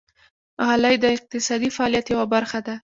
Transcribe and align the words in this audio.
غالۍ 0.65 0.95
د 0.99 1.05
اقتصادي 1.17 1.69
فعالیت 1.75 2.05
یوه 2.13 2.25
برخه 2.33 2.59
ده. 2.67 2.75